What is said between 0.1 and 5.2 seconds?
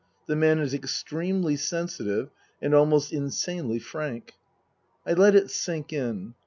The man is extremely sensitive and almost insanely frank." I